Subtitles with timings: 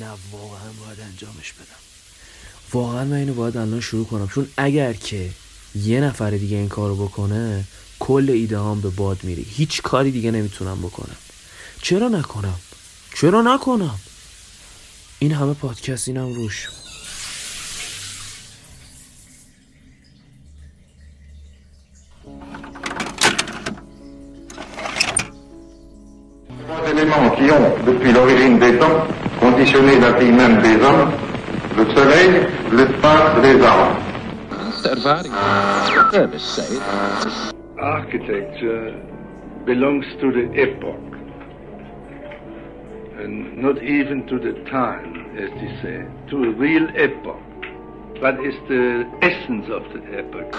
[0.00, 1.80] نه واقعا باید انجامش بدم.
[2.72, 4.28] واقعا من اینو باید الان شروع کنم.
[4.28, 5.30] چون اگر که
[5.74, 7.64] یه نفر دیگه این کارو بکنه
[7.98, 9.42] کل ایده هام به باد میره.
[9.42, 11.16] هیچ کاری دیگه نمی‌تونم بکنم.
[11.82, 12.58] چرا نکنم؟
[13.14, 13.98] چرا نکنم؟
[15.18, 16.68] این همه پادکست اینم روش.
[27.86, 29.00] Depuis l'origine des temps,
[29.40, 31.10] conditionné la vie même des hommes,
[31.76, 33.96] le soleil, l'espace, les arbres.
[37.78, 38.94] Architecture
[39.64, 41.08] belongs to the epoch
[43.18, 47.42] and not even to the time, as they say, to a real epoch.
[48.20, 50.50] What is the essence of the epoch?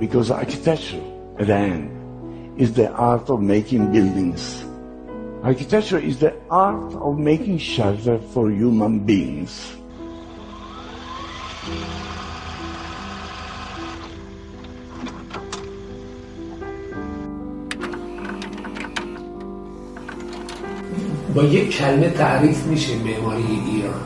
[0.00, 1.02] Because architecture,
[1.38, 4.64] at the end, is the art of making buildings.
[5.42, 9.72] Architecture is the art of making shelter for human beings.
[21.34, 24.00] با یک کلمه تعریف میشه معماری ایران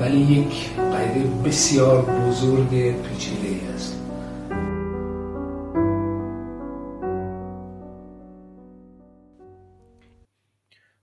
[0.00, 2.70] ولی یک قاعده بسیار بزرگ
[3.02, 3.99] پیچیده است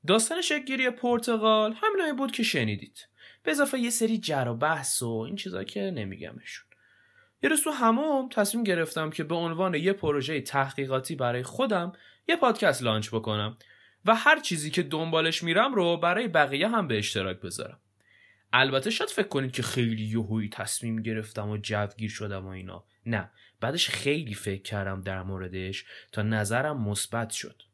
[0.07, 3.07] داستان شکلگیری پرتغال همینایی بود که شنیدید.
[3.43, 6.65] به اضافه یه سری جر و بحث و این چیزا که نمیگمشون.
[7.43, 11.93] یه روز تو هموم تصمیم گرفتم که به عنوان یه پروژه تحقیقاتی برای خودم
[12.27, 13.55] یه پادکست لانچ بکنم
[14.05, 17.79] و هر چیزی که دنبالش میرم رو برای بقیه هم به اشتراک بذارم.
[18.53, 22.83] البته شاید فکر کنید که خیلی یهویی تصمیم گرفتم و جوگیر شدم و اینا.
[23.05, 27.66] نه بعدش خیلی فکر کردم در موردش تا نظرم مثبت شد.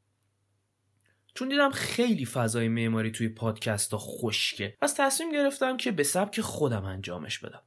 [1.33, 4.77] چون دیدم خیلی فضای معماری توی پادکست ها خشکه.
[4.81, 7.61] پس تصمیم گرفتم که به سبک خودم انجامش بدم.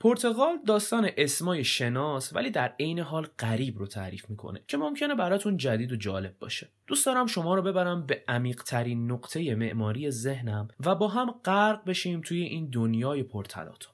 [0.00, 5.56] پرتغال داستان اسمای شناس ولی در عین حال غریب رو تعریف می‌کنه که ممکنه براتون
[5.56, 6.68] جدید و جالب باشه.
[6.86, 11.84] دوست دارم شما رو ببرم به عمیق ترین نقطه معماری ذهنم و با هم غرق
[11.84, 13.90] بشیم توی این دنیای پرتلاطم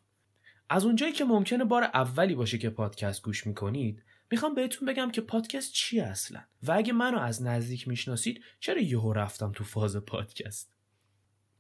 [0.70, 5.20] از اونجایی که ممکنه بار اولی باشه که پادکست گوش می‌کنید می‌خوام بهتون بگم که
[5.20, 10.74] پادکست چیه اصلا؟ و اگه منو از نزدیک می‌شناسید چرا یهو رفتم تو فاز پادکست؟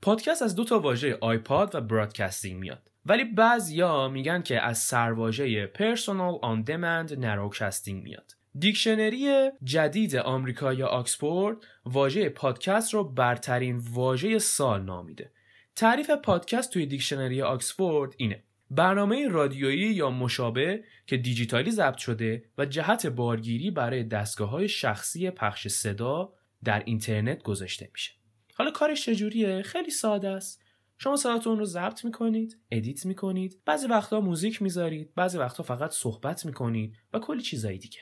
[0.02, 2.90] پادکست از دو تا واژه iPod و broadcasting میاد.
[3.06, 8.32] ولی بعضیا میگن که از سرواژه personal on demand narrowcasting میاد.
[8.58, 15.32] دیکشنری جدید آمریکا یا آکسفورد واژه پادکست رو برترین واژه سال نامیده.
[15.76, 18.42] تعریف پادکست توی دیکشنری آکسفورد اینه.
[18.76, 25.30] برنامه رادیویی یا مشابه که دیجیتالی ضبط شده و جهت بارگیری برای دستگاه های شخصی
[25.30, 26.32] پخش صدا
[26.64, 28.12] در اینترنت گذاشته میشه.
[28.54, 30.62] حالا کارش چجوریه؟ خیلی ساده است.
[30.98, 36.46] شما صداتون رو ضبط می‌کنید edit می‌کنید بعضی وقتا موزیک می‌ذارید بعضی وقتا فقط صحبت
[36.46, 37.98] می‌کنید و کلی چیزایی دیگه.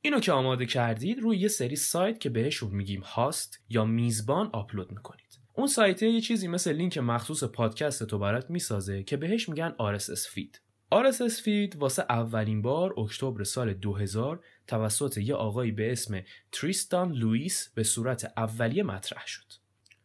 [0.00, 4.92] اینو که آماده کردید روی یه سری سایت که بهشون میگیم host یا میزبان آپلود
[4.92, 5.37] می‌کنید.
[5.58, 10.28] اون سایت یه چیزی مثل لینک مخصوص پادکست تو برات می‌سازه که بهش میگن RSS
[10.28, 10.60] feed
[10.94, 17.72] RSS feed واسه اولین بار اکتبر سال 2000 توسط یه آقایی به اسم تریستان لوئیس
[17.74, 19.52] به صورت اولیه مطرح شد.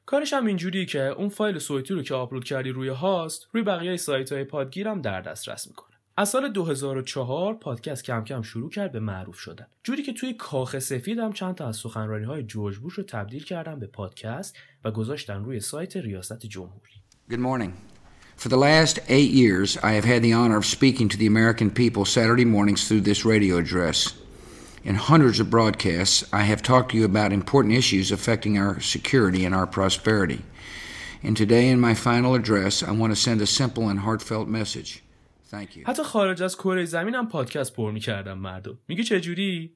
[0.06, 3.98] کارش هم اینجوریه که اون فایل صوتی رو که آپلود کردی روی host روی بقیه
[3.98, 5.93] سایت های پادگیرم در دسترس می‌کنه.
[6.18, 9.66] از سال 2004 پادکست کم کم شروع کرد به معروف شدن.
[9.84, 13.44] جوری که توی کاخ سفید هم چند تا از سخنرانی های جورج بوش رو تبدیل
[13.44, 16.92] کردن به پادکست و گذاشتن روی سایت ریاست جمهوری.
[17.30, 17.72] Good morning.
[18.38, 21.70] For the last eight years, I have had the honor of speaking to the American
[21.72, 24.14] people Saturday mornings through this radio address.
[24.84, 29.46] In hundreds of broadcasts, I have talked to you about important issues affecting our security
[29.48, 30.42] and our prosperity.
[31.26, 34.92] And today, in my final address, I want to send a simple and heartfelt message.
[35.53, 35.85] Thank you.
[35.87, 38.79] حتی خارج از کره زمین هم پادکست پر میکردم مردم.
[38.89, 39.75] میگی چه جوری؟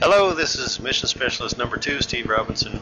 [0.00, 2.80] Hello, this is Mission Specialist number two, Steve Robinson.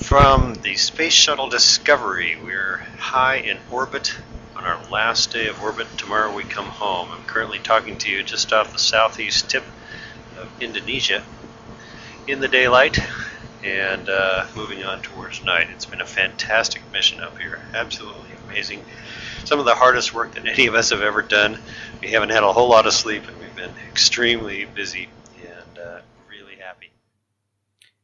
[0.00, 4.16] From the Space Shuttle Discovery, we're high in orbit
[4.56, 5.86] on our last day of orbit.
[5.96, 7.08] Tomorrow we come home.
[7.14, 9.64] I'm currently talking to you just off the southeast tip
[10.40, 11.22] of Indonesia
[12.26, 12.98] in the daylight
[13.62, 15.68] and uh, moving on towards night.
[15.74, 17.60] It's been a fantastic mission up here.
[17.74, 18.84] Absolutely amazing.
[19.53, 21.53] Some of the hardest work that any of us have ever done.
[22.01, 25.05] We haven't had a whole lot of sleep and we've been extremely busy
[25.57, 26.01] and uh,
[26.33, 26.89] really happy.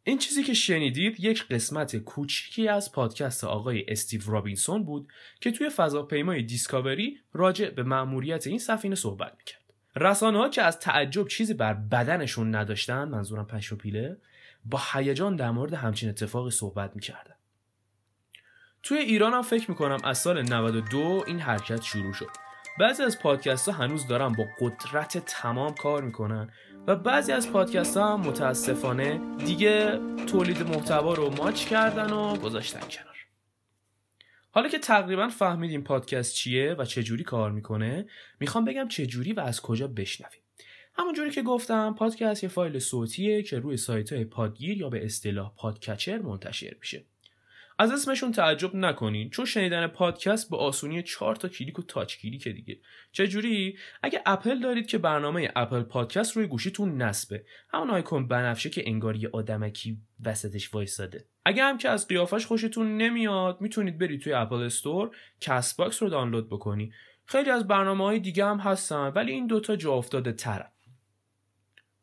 [0.04, 5.08] این چیزی که شنیدید یک قسمت کوچیکی از پادکست آقای استیو رابینسون بود
[5.42, 9.64] که توی فضاپیمای دیسکاوری راجع به مأموریت این سفینه صحبت می‌کرد.
[9.96, 14.18] رسانه ها که از تعجب چیزی بر بدنشون نداشتن منظورم پشم و پیله
[14.66, 17.36] با هیجان در مورد همچین اتفاقی صحبت می‌کردن
[18.84, 22.30] توی ایران هم فکر می‌کنم از سال 92 این حرکت شروع شد.
[22.80, 26.52] بعضی از پادکست ها هنوز دارن با قدرت تمام کار می‌کنن
[26.88, 32.80] و بعضی از پادکست ها هم متاسفانه دیگه تولید محتوا رو ماچ کردن و گذاشتن
[32.80, 33.16] کنار.
[34.52, 38.08] حالا که تقریبا فهمیدیم پادکست چیه و چجوری کار می‌کنه
[38.40, 40.42] می‌خوام بگم چجوری و از کجا بشنویم.
[40.94, 45.54] همونجوری که گفتم پادکست یه فایل صوتیه که روی سایت های پادگیر یا به اصطلاح
[45.58, 47.06] podcatcher منتشر میشه.
[47.82, 52.48] از اسمشون تعجب نکنین چون شنیدن پادکست به آسونی چهار تا کلیک و touch کلیک
[52.48, 52.80] دیگه.
[53.12, 57.46] چجوری؟ اگه اپل دارید که برنامه اپل پادکست روی گوشیتون نصبه.
[57.70, 62.98] همون آیکون بنفشه که انگار یه آدمکی وسطش وایساده اگه هم که از قیافش خوشتون
[62.98, 66.94] نمیاد می‌تونید برید توی اپل استور کست باکس رو دانلود بکنی.
[67.26, 70.72] خیلی از برنامه های دیگه هم هستن ولی این دوتا جا افتاده ترن.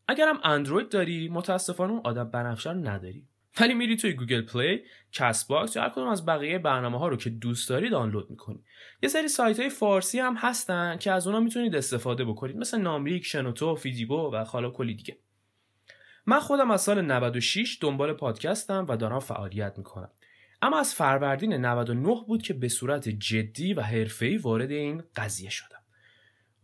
[0.08, 3.28] اگرم اندروید داری متاسفانه اون آدم بنفشه رو نداری.
[3.60, 4.82] ولی میری توی گوگل پلی،
[5.12, 8.64] کست باکس یا هر کدوم از بقیه برنامه ها رو که دوست داری دانلود می‌کنی.
[9.02, 13.26] یه سری سایت های فارسی هم هستن که از اونا می‌تونید استفاده بکنید مثل ناملیک،
[13.26, 15.18] شنوتو، فیدیبو و حالا کلی دیگه.
[16.26, 20.10] من خودم از سال 96 دنبال پادکستم و دارم فعالیت می‌کنم.
[20.62, 25.82] اما از فروردین 99 بود که به صورت جدی و حرفه‌ای وارد این قضیه شدم.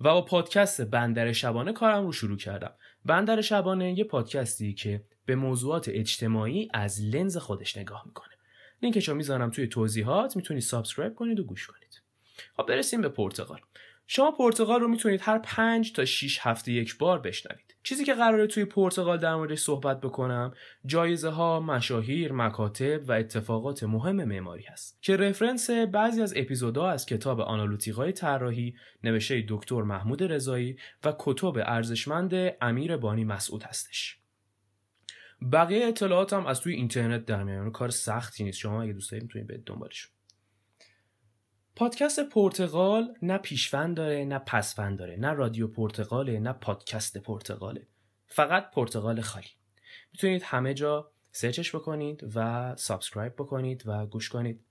[0.01, 2.73] و با پادکست بندر شبانه کارم رو شروع کردم.
[3.05, 8.35] بندر شبانه یه پادکستی که به موضوعات اجتماعی از لنز خودش نگاه می‌کنه.
[8.83, 12.03] لینکش رو می‌ذارم توی توضیحات می‌تونید subscribe کنید و گوش کنید.
[12.57, 13.61] خب برسیم به پرتغال.
[14.07, 17.73] شما پرتغال رو می‌تونید هر 5 تا 6 هفته یک بار بشنوید.
[17.83, 20.55] چیزی که قراره توی پرتغال در موردش صحبت بکنم
[20.87, 27.07] جایزه ها مشاهیر مکاتب و اتفاقات مهم معماری هست که reference بعضی از اپیزودها از
[27.07, 28.75] کتاب آنالوطیقای طراحی
[29.05, 34.22] نوشته دکتر محمود رضایی و کتب ارزشمند امیر بانی مسعود هستش.
[35.53, 38.59] بقیه اطلاعات هم از توی اینترنت در میان کار سختی نیست.
[38.59, 40.09] شما اگه دوست دارید می‌تونید برید دنبالش.
[41.77, 45.17] پادکست پرتغال نه پیشوند داره نه پسوند داره.
[45.17, 47.87] نه رادیو پرتغاله نه پادکست پرتغاله.
[48.27, 49.51] فقط پرتغال خالی.
[50.13, 54.65] می‌تونید همه جا search ش بکنید و subscribe بکنید و گوش کنید.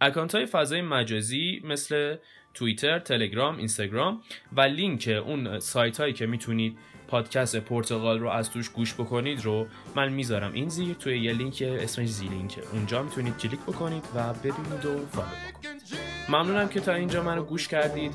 [0.00, 2.16] account های فضای مجازی مثل
[2.54, 4.22] توییتر، تلگرام، اینستاگرام
[4.56, 9.66] و لینک اون سایت هایی که می‌تونید پادکست پرتغال رو از توش گوش بکنید رو
[9.96, 10.94] من می‌ذارم این زیر.
[10.94, 15.80] توی یه لینک اسمش زی لینکه اونجا می‌تونید کلیک بکنید و ببینید و follow بکنید.
[16.28, 18.14] ممنونم که تا اینجا منو گوش کردید.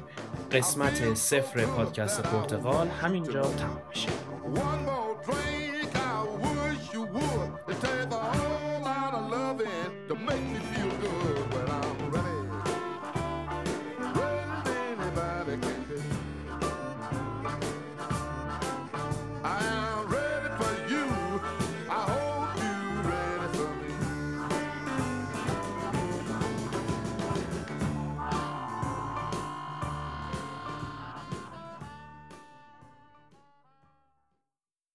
[0.51, 4.09] قسمت صفر پادکست پرتغال همینجا تمام میشه.